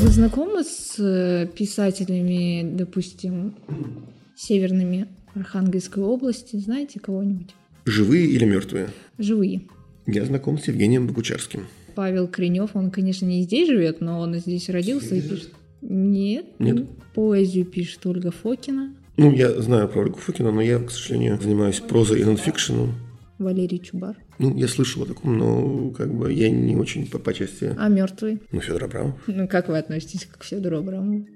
Вы 0.05 0.11
знакомы 0.11 0.63
с 0.63 0.99
э, 0.99 1.47
писателями, 1.47 2.61
допустим, 2.63 3.55
северными 4.35 5.07
Архангельской 5.33 6.03
области? 6.03 6.57
Знаете 6.57 6.99
кого-нибудь? 6.99 7.55
Живые 7.85 8.27
или 8.27 8.45
мертвые? 8.45 8.89
Живые. 9.17 9.63
Я 10.05 10.23
знаком 10.25 10.59
с 10.59 10.67
Евгением 10.67 11.07
Богучарским. 11.07 11.65
Павел 11.95 12.27
Кренев, 12.27 12.75
он, 12.75 12.91
конечно, 12.91 13.25
не 13.25 13.41
здесь 13.41 13.67
живет, 13.67 13.99
но 13.99 14.19
он 14.19 14.35
здесь 14.35 14.69
родился 14.69 15.15
и 15.15 15.21
пишет. 15.21 15.49
Нет. 15.81 16.45
Нет? 16.59 16.85
Поэзию 17.15 17.65
пишет 17.65 18.05
Ольга 18.05 18.29
Фокина, 18.29 18.93
Ну, 19.17 19.31
я 19.31 19.59
знаю 19.59 19.89
про 19.89 20.01
Ольгу 20.01 20.19
Фокина, 20.19 20.51
но 20.51 20.61
я, 20.61 20.77
к 20.77 20.91
сожалению, 20.91 21.41
занимаюсь 21.41 21.79
прозой 21.79 22.21
и 22.21 22.25
нонфикшеном. 22.25 22.93
Валерий 23.37 23.79
Чубар. 23.79 24.17
Ну, 24.39 24.55
я 24.55 24.67
слышал 24.67 25.03
о 25.03 25.05
таком, 25.05 25.37
но 25.37 25.89
как 25.91 26.13
бы 26.13 26.31
я 26.31 26.49
не 26.49 26.75
очень 26.75 27.07
по, 27.09 27.19
по 27.19 27.33
части... 27.33 27.75
А 27.77 27.87
мертвый? 27.89 28.41
Ну, 28.51 28.61
Федор 28.61 28.85
Абрамов. 28.85 29.15
Ну, 29.27 29.47
как 29.47 29.67
вы 29.69 29.77
относитесь 29.77 30.25
к 30.25 30.43
Федору 30.43 30.77
Абрамову? 30.77 31.27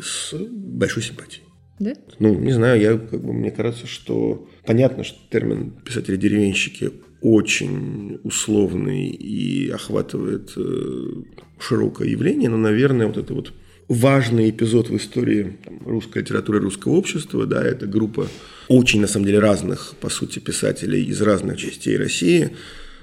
С 0.00 0.34
большой 0.34 1.02
симпатией. 1.02 1.44
Да? 1.78 1.94
Ну, 2.18 2.34
не 2.34 2.52
знаю, 2.52 2.80
я 2.80 2.96
как 2.96 3.22
бы, 3.22 3.32
мне 3.32 3.50
кажется, 3.50 3.86
что 3.86 4.48
понятно, 4.64 5.04
что 5.04 5.18
термин 5.30 5.72
писатели-деревенщики 5.84 6.92
очень 7.20 8.20
условный 8.24 9.06
и 9.08 9.70
охватывает 9.70 10.52
э, 10.56 11.22
широкое 11.58 12.08
явление, 12.08 12.50
но, 12.50 12.56
наверное, 12.56 13.06
вот 13.06 13.16
это 13.16 13.32
вот 13.34 13.52
важный 13.92 14.50
эпизод 14.50 14.88
в 14.88 14.96
истории 14.96 15.58
там, 15.64 15.80
русской 15.86 16.18
литературы, 16.18 16.60
русского 16.60 16.92
общества, 16.92 17.46
да, 17.46 17.62
это 17.62 17.86
группа 17.86 18.28
очень, 18.68 19.00
на 19.00 19.06
самом 19.06 19.26
деле, 19.26 19.38
разных, 19.38 19.94
по 20.00 20.08
сути, 20.08 20.38
писателей 20.38 21.04
из 21.04 21.20
разных 21.20 21.58
частей 21.58 21.96
России, 21.96 22.56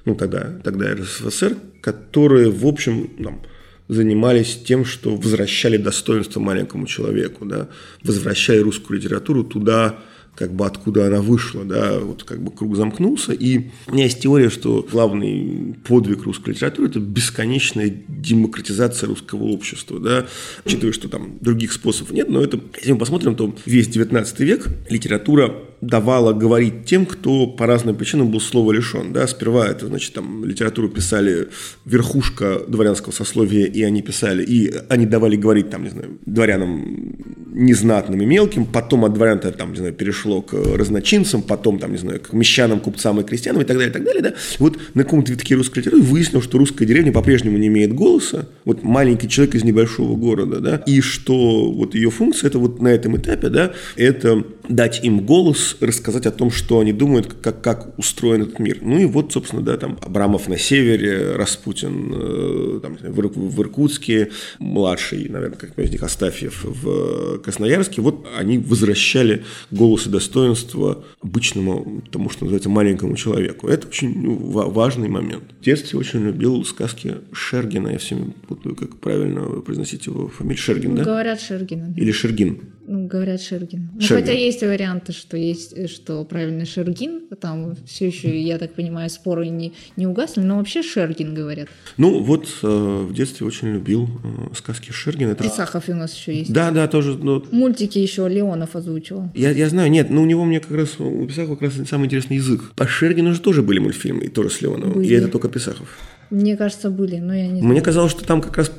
ну, 0.06 0.16
тогда, 0.16 0.60
тогда 0.64 0.94
РСФСР, 0.94 1.58
которые, 1.82 2.50
в 2.50 2.66
общем, 2.66 3.10
там, 3.24 3.42
занимались 3.88 4.62
тем, 4.66 4.86
что 4.86 5.16
возвращали 5.16 5.78
достоинство 5.78 6.40
маленькому 6.40 6.88
человеку, 6.88 7.46
да, 7.46 7.70
возвращали 8.04 8.60
русскую 8.60 9.00
литературу 9.00 9.44
туда, 9.44 10.00
как 10.36 10.54
бы 10.54 10.66
откуда 10.66 11.08
она 11.08 11.22
вышла, 11.22 11.66
да, 11.66 12.00
вот 12.00 12.24
как 12.24 12.42
бы 12.42 12.52
круг 12.52 12.76
замкнулся. 12.76 13.34
И 13.34 13.70
у 13.88 13.94
меня 13.94 14.06
есть 14.06 14.22
теория, 14.22 14.50
что 14.50 14.88
главный 14.90 15.76
подвиг 15.88 16.24
русской 16.24 16.52
литературы– 16.52 16.88
это 16.90 17.00
бесконечная 17.00 17.94
демократизация 18.08 19.08
русского 19.08 19.44
общества, 19.44 20.00
да, 20.00 20.26
учитывая, 20.66 20.94
что 20.94 21.10
там 21.10 21.38
других 21.42 21.74
способов 21.74 22.12
нет, 22.12 22.30
но 22.30 22.42
это, 22.42 22.60
если 22.78 22.94
мы 22.94 23.00
посмотрим, 23.00 23.36
то 23.36 23.54
весь 23.66 23.88
19 23.88 24.40
век 24.40 24.68
литература 24.90 25.54
давала 25.82 26.34
говорить 26.34 26.86
тем, 26.86 27.06
кто 27.06 27.48
по 27.48 27.66
разным 27.66 27.96
причинам 27.96 28.32
был 28.32 28.42
слова 28.42 28.72
лишен. 28.72 29.14
Да? 29.14 29.28
Сперва 29.28 29.68
это, 29.68 29.88
значит, 29.88 30.14
там 30.14 30.44
литературу 30.46 30.90
писали 30.90 31.50
верхушка 31.86 32.62
дворянского 32.68 33.14
сословия, 33.14 33.66
и 33.66 33.82
они 33.84 34.02
писали, 34.02 34.44
и 34.44 34.74
они 34.90 35.06
давали 35.06 35.36
говорить, 35.36 35.70
там, 35.70 35.84
не 35.84 35.90
знаю, 35.90 36.18
дворянам 36.26 37.16
незнатным 37.52 38.22
и 38.22 38.26
мелким, 38.26 38.66
потом 38.66 39.06
от 39.06 39.14
дворян 39.14 39.40
там, 39.40 39.72
не 39.72 39.78
знаю, 39.78 39.94
перешло 39.94 40.42
к 40.42 40.54
разночинцам, 40.54 41.42
потом, 41.42 41.80
там, 41.80 41.92
не 41.92 41.98
знаю, 41.98 42.20
к 42.20 42.34
мещанам, 42.34 42.80
купцам 42.80 43.20
и 43.20 43.24
крестьянам 43.24 43.62
и 43.62 43.66
так 43.66 43.78
далее, 43.78 43.90
и 43.90 43.94
так 43.94 44.04
далее, 44.04 44.22
да. 44.22 44.34
Вот 44.60 44.78
на 44.94 45.04
каком-то 45.04 45.32
витке 45.32 45.56
русской 45.56 45.80
литературы 45.80 46.04
выяснилось, 46.04 46.46
что 46.46 46.58
русская 46.58 46.86
деревня 46.86 47.12
по-прежнему 47.12 47.58
не 47.58 47.68
имеет 47.68 47.94
голоса, 47.94 48.48
вот 48.66 48.84
маленький 48.84 49.30
человек 49.30 49.56
из 49.56 49.64
небольшого 49.64 50.16
города, 50.16 50.60
да, 50.60 50.84
и 50.86 51.02
что 51.02 51.72
вот 51.72 51.96
ее 51.96 52.10
функция, 52.10 52.50
это 52.50 52.60
вот 52.60 52.82
на 52.82 52.90
этом 52.90 53.18
этапе, 53.18 53.50
да, 53.50 53.74
это 53.96 54.44
дать 54.68 55.04
им 55.04 55.26
голос, 55.26 55.78
рассказать 55.80 56.26
о 56.26 56.32
том, 56.32 56.52
что 56.52 56.80
они 56.80 56.94
думают, 56.94 57.34
как, 57.42 57.62
как 57.62 57.98
устроен 57.98 58.44
этот 58.44 58.60
мир. 58.60 58.78
Ну 58.82 59.00
и 59.00 59.06
вот, 59.06 59.34
собственно, 59.34 59.64
да, 59.64 59.78
там 59.78 59.98
Абрамов 60.02 60.48
на 60.48 60.58
севере, 60.58 61.36
Распутин 61.36 62.14
э, 62.14 62.80
там, 62.82 62.98
в, 63.02 63.56
в 63.56 63.62
Иркутске, 63.62 64.30
младший, 64.60 65.28
наверное, 65.28 65.58
как 65.58 65.78
из 65.80 65.92
них 65.92 66.04
Астафьев 66.04 66.64
в 66.64 67.39
Красноярске. 67.40 68.02
Вот 68.02 68.28
они 68.38 68.58
возвращали 68.58 69.44
голос 69.72 70.08
и 70.08 70.10
достоинство 70.10 71.04
обычному, 71.22 72.02
тому, 72.12 72.30
что 72.30 72.46
называется, 72.46 72.70
маленькому 72.70 73.16
человеку. 73.16 73.68
Это 73.68 73.88
очень 73.88 74.22
ну, 74.22 74.36
ва- 74.36 74.70
важный 74.70 75.10
момент. 75.10 75.44
В 75.60 75.64
детстве 75.64 76.00
очень 76.00 76.24
любил 76.26 76.64
сказки 76.66 77.16
Шергина. 77.32 77.90
Я 77.90 77.98
всеми 77.98 78.34
путаю, 78.48 78.76
как 78.76 78.98
правильно 78.98 79.42
произносить 79.62 80.06
его 80.06 80.28
фамилию. 80.28 80.62
Шергин, 80.62 80.96
да? 80.96 81.04
Говорят 81.04 81.42
Шергина. 81.42 81.94
Или 81.96 82.12
Шергин? 82.12 82.60
Ну, 82.92 83.06
говорят 83.06 83.40
Шергин. 83.40 83.92
Ну, 83.94 84.02
Шергин. 84.02 84.26
хотя 84.26 84.36
есть 84.36 84.64
варианты, 84.64 85.14
что 85.14 85.38
есть, 85.38 85.74
э, 85.78 85.86
что 85.86 86.26
правильно 86.26 86.66
Шергин, 86.66 87.22
там 87.40 87.76
все 87.86 88.08
еще, 88.08 88.42
я 88.42 88.58
так 88.58 88.74
понимаю, 88.74 89.12
споры 89.12 89.48
не, 89.50 89.74
не 89.96 90.08
угасли, 90.08 90.42
но 90.42 90.58
вообще 90.58 90.82
Шергин 90.82 91.36
говорят. 91.36 91.68
Ну, 91.98 92.24
вот 92.24 92.48
э, 92.64 92.68
в 92.68 93.14
детстве 93.14 93.46
очень 93.46 93.68
любил 93.74 94.10
э, 94.24 94.56
сказки 94.56 94.92
Шергина. 94.92 95.34
Это... 95.34 95.46
Исахов 95.46 95.88
у 95.88 95.94
нас 95.94 96.16
еще 96.16 96.36
есть. 96.36 96.52
Да, 96.52 96.72
да, 96.72 96.88
тоже. 96.88 97.16
Ну, 97.16 97.46
Мультики 97.52 98.00
еще 98.00 98.28
Леонов 98.28 98.76
озвучивал. 98.76 99.30
я, 99.36 99.52
я 99.52 99.70
знаю, 99.70 99.92
нет, 99.92 100.10
но 100.10 100.24
у 100.24 100.26
него 100.26 100.44
мне 100.44 100.60
как 100.60 100.72
раз, 100.72 101.00
у 101.00 101.28
Писахова 101.28 101.58
как 101.58 101.70
раз 101.70 101.88
самый 101.88 102.06
интересный 102.06 102.38
язык. 102.38 102.72
По 102.76 102.88
Шергину 102.88 103.36
же 103.36 103.40
тоже 103.40 103.62
были 103.62 103.78
мультфильмы, 103.78 104.24
и 104.24 104.30
тоже 104.30 104.50
с 104.50 104.62
Леоновым. 104.62 104.94
Были. 104.94 105.06
Или 105.06 105.18
это 105.18 105.28
только 105.28 105.48
Писахов? 105.48 105.96
Мне 106.32 106.58
кажется, 106.58 106.90
были, 106.90 107.18
но 107.18 107.36
я 107.36 107.48
не 107.48 107.60
знаю. 107.60 107.66
Мне 107.66 107.82
казалось, 107.82 108.12
что 108.12 108.26
там 108.26 108.42
как 108.42 108.58
раз 108.58 108.72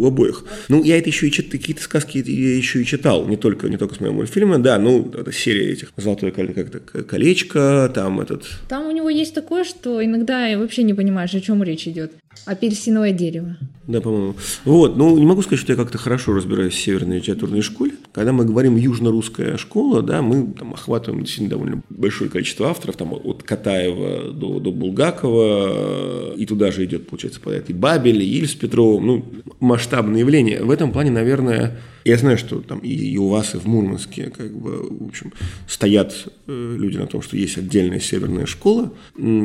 у 0.00 0.06
обоих. 0.06 0.44
Ну, 0.68 0.82
я 0.82 0.98
это 0.98 1.10
еще 1.10 1.28
и 1.28 1.30
читал, 1.30 1.50
какие-то 1.52 1.82
сказки 1.82 2.24
я 2.26 2.56
еще 2.56 2.80
и 2.80 2.86
читал, 2.86 3.26
не 3.28 3.36
только, 3.36 3.68
не 3.68 3.76
только 3.76 3.94
с 3.94 4.00
моего 4.00 4.16
мультфильма, 4.16 4.58
да, 4.58 4.78
ну, 4.78 5.12
это 5.12 5.30
серия 5.30 5.72
этих 5.72 5.92
«Золотое 5.96 6.30
как-то 6.30 6.80
колечко», 7.02 7.90
там 7.94 8.20
этот... 8.20 8.46
Там 8.68 8.86
у 8.86 8.92
него 8.92 9.10
есть 9.10 9.34
такое, 9.34 9.64
что 9.64 10.02
иногда 10.02 10.46
я 10.46 10.58
вообще 10.58 10.84
не 10.84 10.94
понимаешь, 10.94 11.34
о 11.34 11.40
чем 11.40 11.62
речь 11.62 11.86
идет. 11.86 12.12
Апельсиновое 12.46 13.12
дерево. 13.12 13.56
Да, 13.86 14.00
по-моему. 14.00 14.36
Вот, 14.64 14.96
ну, 14.96 15.18
не 15.18 15.26
могу 15.26 15.42
сказать, 15.42 15.58
что 15.58 15.72
я 15.72 15.76
как-то 15.76 15.98
хорошо 15.98 16.32
разбираюсь 16.32 16.74
в 16.74 16.80
северной 16.80 17.16
литературной 17.16 17.60
школе. 17.60 17.92
Когда 18.12 18.32
мы 18.32 18.44
говорим 18.44 18.76
южно-русская 18.76 19.56
школа, 19.56 20.00
да, 20.00 20.22
мы 20.22 20.52
там 20.52 20.72
охватываем 20.72 21.24
действительно 21.24 21.50
довольно 21.50 21.82
большое 21.90 22.30
количество 22.30 22.70
авторов, 22.70 22.96
там 22.96 23.12
от 23.12 23.42
Катаева 23.42 24.32
до, 24.32 24.60
до 24.60 24.70
Булгакова, 24.70 26.34
и 26.36 26.46
туда 26.46 26.70
же 26.70 26.84
идет, 26.84 27.08
получается, 27.08 27.40
поэт 27.40 27.68
и 27.68 27.72
Бабель, 27.72 28.22
и 28.22 28.38
Иль 28.38 28.46
с 28.46 28.54
Петровым, 28.54 29.06
ну, 29.06 29.24
масштабное 29.60 30.20
явление. 30.20 30.62
В 30.64 30.70
этом 30.70 30.90
плане, 30.90 31.10
наверное, 31.10 31.78
я 32.04 32.16
знаю, 32.16 32.38
что 32.38 32.60
там 32.60 32.78
и, 32.78 33.16
у 33.18 33.28
вас, 33.28 33.54
и 33.54 33.58
в 33.58 33.66
Мурманске, 33.66 34.30
как 34.30 34.52
бы, 34.56 34.88
в 34.88 35.08
общем, 35.08 35.32
стоят 35.68 36.28
э, 36.46 36.76
люди 36.78 36.96
на 36.96 37.06
том, 37.06 37.22
что 37.22 37.36
есть 37.36 37.58
отдельная 37.58 38.00
северная 38.00 38.46
школа. 38.46 38.92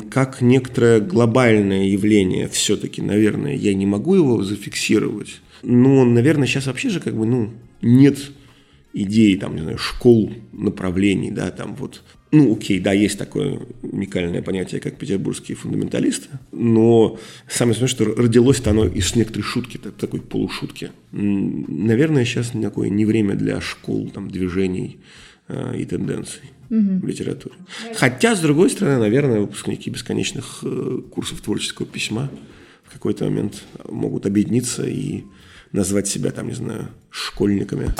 Как 0.09 0.41
некоторое 0.41 1.01
глобальное 1.01 1.85
явление 1.85 2.47
все-таки, 2.47 3.01
наверное, 3.01 3.55
я 3.55 3.73
не 3.73 3.85
могу 3.85 4.15
его 4.15 4.41
зафиксировать. 4.41 5.41
Но, 5.61 6.05
наверное, 6.05 6.47
сейчас 6.47 6.67
вообще 6.67 6.89
же 6.89 6.99
как 6.99 7.15
бы, 7.15 7.25
ну, 7.25 7.51
нет 7.81 8.17
идеи, 8.93 9.35
там, 9.35 9.55
не 9.55 9.61
знаю, 9.61 9.77
школ, 9.77 10.31
направлений, 10.53 11.31
да, 11.31 11.51
там 11.51 11.75
вот 11.75 12.01
ну, 12.35 12.53
окей, 12.53 12.81
да, 12.81 12.91
есть 12.91 13.17
такое 13.17 13.61
уникальное 13.81 14.41
понятие, 14.41 14.81
как 14.81 14.97
петербургские 14.97 15.55
фундаменталисты, 15.55 16.27
но 16.51 17.17
самое 17.47 17.77
смешное, 17.77 17.87
что 17.87 18.21
родилось-то 18.21 18.71
оно 18.71 18.85
из 18.85 19.15
некоторой 19.15 19.43
шутки, 19.43 19.77
такой 19.77 20.19
полушутки. 20.19 20.91
Наверное, 21.13 22.25
сейчас 22.25 22.53
никакое 22.53 22.89
не 22.89 23.05
время 23.05 23.35
для 23.35 23.61
школ, 23.61 24.09
там, 24.13 24.29
движений 24.29 24.99
э, 25.47 25.77
и 25.77 25.85
тенденций 25.85 26.41
угу. 26.69 26.99
в 26.99 27.07
литературе. 27.07 27.55
Хотя, 27.95 28.35
с 28.35 28.41
другой 28.41 28.69
стороны, 28.69 28.99
наверное, 28.99 29.39
выпускники 29.39 29.89
бесконечных 29.89 30.59
э, 30.63 31.01
курсов 31.09 31.39
творческого 31.39 31.87
письма 31.87 32.29
в 32.83 32.91
какой-то 32.91 33.23
момент 33.25 33.63
могут 33.87 34.25
объединиться 34.25 34.85
и 34.85 35.23
назвать 35.71 36.07
себя, 36.07 36.31
там, 36.31 36.47
не 36.47 36.53
знаю, 36.53 36.89
школьниками. 37.09 37.93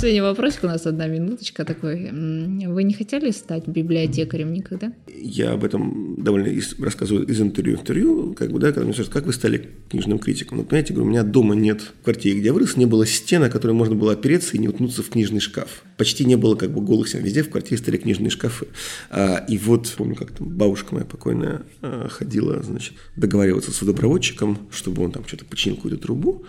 Последний 0.00 0.22
вопросик 0.22 0.64
у 0.64 0.66
нас 0.66 0.86
одна 0.86 1.08
минуточка 1.08 1.62
такой. 1.62 2.10
Вы 2.10 2.84
не 2.84 2.94
хотели 2.94 3.30
стать 3.32 3.68
библиотекарем 3.68 4.50
никогда? 4.50 4.94
Я 5.14 5.52
об 5.52 5.62
этом 5.62 6.16
довольно 6.16 6.58
рассказываю 6.78 7.26
из 7.26 7.38
интервью 7.38 7.76
интервью, 7.78 8.32
как 8.32 8.50
бы, 8.50 8.58
да, 8.60 8.68
когда 8.68 8.84
мне 8.84 8.94
спрашивают, 8.94 9.12
как 9.12 9.26
вы 9.26 9.34
стали 9.34 9.68
книжным 9.90 10.18
критиком. 10.18 10.56
Ну, 10.56 10.64
понимаете, 10.64 10.94
говорю, 10.94 11.06
у 11.06 11.10
меня 11.10 11.22
дома 11.22 11.54
нет, 11.54 11.82
в 11.82 12.04
квартире, 12.04 12.38
где 12.38 12.46
я 12.46 12.54
вырос, 12.54 12.78
не 12.78 12.86
было 12.86 13.04
стены, 13.04 13.44
на 13.44 13.50
которой 13.50 13.72
можно 13.72 13.94
было 13.94 14.12
опереться 14.12 14.56
и 14.56 14.58
не 14.58 14.68
уткнуться 14.68 15.02
в 15.02 15.10
книжный 15.10 15.40
шкаф. 15.40 15.82
Почти 15.98 16.24
не 16.24 16.36
было 16.36 16.54
как 16.54 16.70
бы 16.70 16.80
голых 16.80 17.06
стен. 17.06 17.22
Везде 17.22 17.42
в 17.42 17.50
квартире 17.50 17.76
стояли 17.76 18.00
книжные 18.00 18.30
шкафы. 18.30 18.68
А, 19.10 19.44
и 19.50 19.58
вот, 19.58 19.92
помню, 19.98 20.16
как 20.16 20.30
там 20.30 20.48
бабушка 20.48 20.94
моя 20.94 21.04
покойная 21.04 21.60
а, 21.82 22.08
ходила, 22.08 22.62
значит, 22.62 22.94
договариваться 23.16 23.70
с 23.70 23.82
водопроводчиком, 23.82 24.60
чтобы 24.70 25.04
он 25.04 25.12
там 25.12 25.26
что-то 25.26 25.44
починил 25.44 25.76
какую-то 25.76 26.00
трубу. 26.00 26.46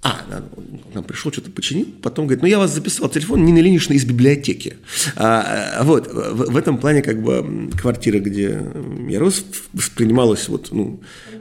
А, 0.00 0.20
нам 0.94 1.02
пришел, 1.02 1.32
что-то 1.32 1.50
починил, 1.50 1.86
потом 2.02 2.26
говорит, 2.26 2.42
ну 2.42 2.48
я 2.48 2.58
вас 2.58 2.72
записал 2.72 3.08
телефон 3.08 3.44
Нины 3.44 3.58
Ильиничны 3.58 3.94
из 3.94 4.04
библиотеки. 4.04 4.76
А, 5.16 5.82
вот, 5.82 6.06
в, 6.06 6.52
в 6.52 6.56
этом 6.56 6.78
плане 6.78 7.02
как 7.02 7.20
бы 7.20 7.68
квартира, 7.76 8.20
где 8.20 8.62
я 9.08 9.18
рос, 9.18 9.44
воспринималась 9.72 10.48
вот, 10.48 10.68
ну, 10.70 11.00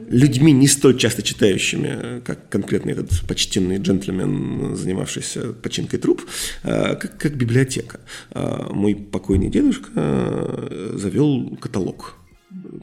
людьми 0.09 0.51
не 0.53 0.67
столь 0.67 0.97
часто 0.97 1.21
читающими, 1.21 2.21
как 2.21 2.49
конкретно 2.49 2.89
этот 2.89 3.21
почтенный 3.27 3.77
джентльмен, 3.77 4.75
занимавшийся 4.75 5.53
починкой 5.53 5.99
труб, 5.99 6.23
а, 6.63 6.95
как, 6.95 7.15
как 7.19 7.35
библиотека. 7.35 7.99
А, 8.31 8.73
мой 8.73 8.95
покойный 8.95 9.49
дедушка 9.49 9.91
завел 10.95 11.55
каталог 11.61 12.15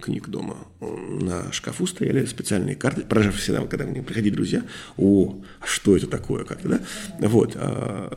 книг 0.00 0.28
дома. 0.28 0.56
На 0.80 1.52
шкафу 1.52 1.86
стояли 1.86 2.24
специальные 2.26 2.76
карты, 2.76 3.02
поражавшие 3.02 3.42
всегда, 3.42 3.66
когда 3.66 3.86
мне 3.86 4.02
приходили 4.02 4.34
друзья, 4.34 4.62
о, 4.96 5.42
а 5.60 5.66
что 5.66 5.96
это 5.96 6.06
такое, 6.06 6.44
как-то, 6.44 6.68
да? 6.68 6.80
Вот. 7.20 7.52
А 7.56 8.08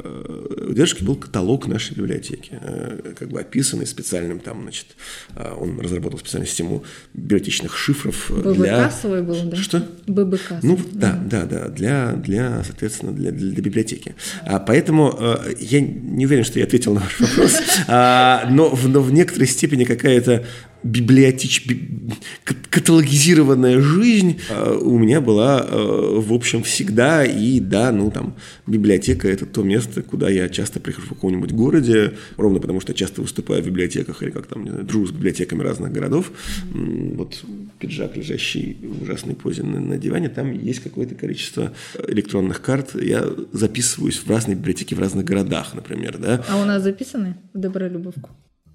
у 0.67 0.73
дедушки 0.73 1.03
был 1.03 1.15
каталог 1.15 1.67
нашей 1.67 1.95
библиотеки, 1.95 2.59
э, 2.61 3.13
как 3.17 3.29
бы 3.29 3.39
описанный 3.39 3.85
специальным 3.85 4.39
там, 4.39 4.61
значит, 4.63 4.95
а, 5.35 5.55
он 5.55 5.79
разработал 5.79 6.19
специальную 6.19 6.47
систему 6.47 6.83
библиотечных 7.13 7.77
шифров. 7.77 8.29
ББ 8.29 8.57
для... 8.57 8.83
кассовый 8.83 9.23
был, 9.23 9.41
да? 9.43 9.57
Что? 9.57 9.79
ББ 10.07 10.31
кассовый. 10.31 10.61
Ну, 10.63 10.79
да, 10.91 11.19
да, 11.23 11.45
да, 11.45 11.67
для, 11.69 12.13
для 12.13 12.63
соответственно, 12.63 13.11
для, 13.11 13.31
для, 13.31 13.61
библиотеки. 13.61 14.15
А, 14.45 14.59
поэтому 14.59 15.15
э, 15.17 15.55
я 15.59 15.81
не 15.81 16.25
уверен, 16.25 16.43
что 16.43 16.59
я 16.59 16.65
ответил 16.65 16.93
на 16.93 17.01
ваш 17.01 17.19
вопрос, 17.19 17.55
а, 17.87 18.47
но, 18.49 18.77
но 18.85 19.01
в 19.01 19.11
некоторой 19.11 19.47
степени 19.47 19.83
какая-то 19.83 20.45
библиотеч... 20.83 21.67
каталогизированная 22.69 23.81
жизнь 23.81 24.39
э, 24.49 24.77
у 24.81 24.97
меня 24.97 25.21
была, 25.21 25.65
э, 25.67 26.19
в 26.19 26.33
общем, 26.33 26.63
всегда. 26.63 27.25
И 27.25 27.59
да, 27.59 27.91
ну 27.91 28.11
там, 28.11 28.35
библиотека– 28.65 29.27
это 29.29 29.45
то 29.45 29.63
место, 29.63 30.01
куда 30.03 30.29
я 30.29 30.49
часто 30.49 30.79
прихожу 30.79 31.07
в 31.07 31.09
каком-нибудь 31.09 31.51
городе, 31.51 32.13
ровно 32.37 32.59
потому 32.59 32.79
что 32.79 32.91
я 32.91 32.97
часто 32.97 33.21
выступаю 33.21 33.63
в 33.63 33.65
библиотеках 33.65 34.21
или 34.23 34.29
как 34.29 34.47
там, 34.47 34.63
не 34.63 34.69
знаю, 34.69 34.85
дружу 34.85 35.07
с 35.07 35.11
библиотеками 35.11 35.63
разных 35.63 35.91
городов. 35.91 36.31
Вот 36.71 37.43
пиджак, 37.79 38.15
лежащий 38.17 38.77
в 38.81 39.03
ужасной 39.03 39.35
позе 39.35 39.63
на, 39.63 39.79
на 39.79 39.97
диване, 39.97 40.29
там 40.29 40.51
есть 40.51 40.79
какое-то 40.79 41.15
количество 41.15 41.73
электронных 42.07 42.61
карт. 42.61 42.95
Я 43.01 43.25
записываюсь 43.51 44.17
в 44.17 44.29
разные 44.29 44.55
библиотеки 44.55 44.93
в 44.93 44.99
разных 44.99 45.25
городах, 45.25 45.73
например, 45.73 46.17
да. 46.17 46.43
А 46.49 46.61
у 46.61 46.65
нас 46.65 46.83
записаны 46.83 47.35
в 47.53 47.59
Добролюбовку? 47.59 48.29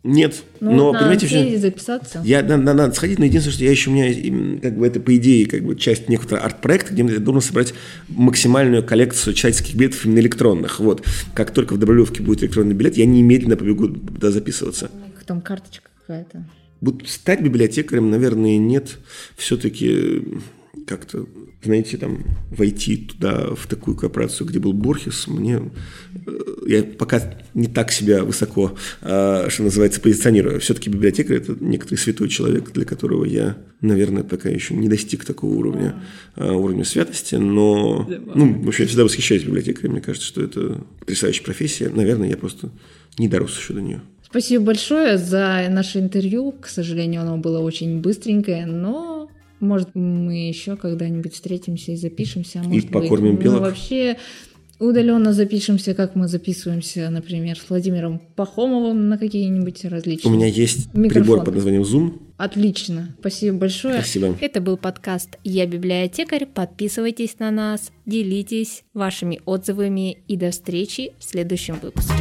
Нет, 0.04 0.42
ну, 0.58 0.72
но 0.72 0.92
надо 0.92 0.98
понимаете, 0.98 1.26
все 1.26 1.58
записаться. 1.58 2.22
Я 2.24 2.42
да, 2.42 2.56
да, 2.56 2.74
надо 2.74 2.92
сходить, 2.92 3.20
но 3.20 3.24
единственное, 3.24 3.54
что 3.54 3.64
я 3.64 3.70
еще 3.70 3.88
у 3.88 3.92
меня 3.92 4.60
как 4.60 4.76
бы 4.76 4.84
это 4.84 4.98
по 4.98 5.14
идее 5.16 5.46
как 5.46 5.62
бы 5.62 5.76
часть 5.76 6.08
некоторого 6.08 6.44
арт-проекта, 6.44 6.92
где 6.92 7.04
я 7.04 7.20
должен 7.20 7.40
собрать 7.40 7.72
максимальную 8.08 8.82
коллекцию 8.82 9.34
читательских 9.34 9.76
билетов 9.76 10.04
именно 10.04 10.18
электронных. 10.18 10.80
Вот 10.80 11.06
как 11.34 11.52
только 11.52 11.74
в 11.74 11.78
Добролюбовке 11.78 12.20
будет 12.20 12.42
электронный 12.42 12.74
билет, 12.74 12.96
я 12.96 13.06
немедленно 13.06 13.56
побегу 13.56 13.88
туда 13.88 14.32
записываться. 14.32 14.90
Там 15.24 15.40
карточка 15.40 15.88
какая-то. 16.00 16.44
Вот 16.80 17.08
стать 17.08 17.40
библиотекарем, 17.40 18.10
наверное, 18.10 18.58
нет. 18.58 18.98
Все-таки 19.36 20.20
как-то, 20.86 21.26
знаете, 21.62 21.98
там, 21.98 22.24
войти 22.50 22.96
туда, 22.96 23.54
в 23.54 23.66
такую 23.66 23.96
корпорацию, 23.96 24.46
где 24.46 24.58
был 24.58 24.72
Борхес, 24.72 25.26
мне, 25.26 25.70
э, 26.26 26.38
я 26.66 26.82
пока 26.82 27.34
не 27.52 27.66
так 27.66 27.92
себя 27.92 28.24
высоко, 28.24 28.76
а, 29.02 29.48
что 29.50 29.64
называется, 29.64 30.00
позиционирую. 30.00 30.60
Все-таки 30.60 30.88
библиотекарь– 30.88 31.36
это 31.38 31.56
некоторый 31.60 31.96
святой 31.96 32.28
человек, 32.28 32.72
для 32.72 32.84
которого 32.84 33.24
я, 33.24 33.58
наверное, 33.82 34.22
пока 34.22 34.48
еще 34.48 34.74
не 34.74 34.88
достиг 34.88 35.24
такого 35.24 35.54
уровня, 35.54 36.02
а, 36.36 36.52
уровня 36.52 36.84
святости, 36.84 37.34
но, 37.34 38.08
ну, 38.34 38.62
в 38.62 38.68
общем, 38.68 38.84
я 38.84 38.88
всегда 38.88 39.04
восхищаюсь 39.04 39.44
библиотекарем, 39.44 39.92
мне 39.92 40.00
кажется, 40.00 40.26
что 40.26 40.42
это 40.42 40.84
потрясающая 41.00 41.44
профессия. 41.44 41.90
Наверное, 41.90 42.30
я 42.30 42.36
просто 42.38 42.70
не 43.18 43.28
дорос 43.28 43.58
еще 43.58 43.74
до 43.74 43.82
нее. 43.82 44.00
Спасибо 44.32 44.64
большое 44.64 45.18
за 45.18 45.66
наше 45.68 45.98
интервью. 45.98 46.52
К 46.52 46.66
сожалению, 46.66 47.20
оно 47.20 47.36
было 47.36 47.58
очень 47.58 48.00
быстренькое, 48.00 48.64
но 48.64 49.11
может, 49.62 49.94
мы 49.94 50.48
еще 50.48 50.76
когда-нибудь 50.76 51.32
встретимся 51.32 51.92
и 51.92 51.96
запишемся. 51.96 52.60
А 52.60 52.68
может 52.68 52.90
и 52.90 52.92
покормим 52.92 53.36
быть, 53.36 53.44
белок. 53.44 53.60
Мы 53.60 53.66
вообще 53.66 54.16
удаленно 54.78 55.32
запишемся, 55.32 55.94
как 55.94 56.14
мы 56.14 56.28
записываемся, 56.28 57.08
например, 57.10 57.58
с 57.58 57.70
Владимиром 57.70 58.20
Пахомовым 58.36 59.08
на 59.08 59.18
какие-нибудь 59.18 59.84
различные. 59.84 60.32
У 60.32 60.36
меня 60.36 60.46
есть 60.46 60.92
микрофоны. 60.94 61.10
прибор 61.10 61.44
под 61.44 61.54
названием 61.54 61.82
Zoom. 61.82 62.18
Отлично. 62.36 63.14
Спасибо 63.20 63.58
большое. 63.58 63.94
Спасибо. 64.00 64.36
Это 64.40 64.60
был 64.60 64.76
подкаст 64.76 65.38
«Я 65.44 65.66
библиотекарь». 65.66 66.46
Подписывайтесь 66.46 67.38
на 67.38 67.52
нас, 67.52 67.92
делитесь 68.04 68.82
вашими 68.94 69.40
отзывами 69.44 70.18
и 70.26 70.36
до 70.36 70.50
встречи 70.50 71.12
в 71.20 71.24
следующем 71.24 71.78
выпуске. 71.80 72.14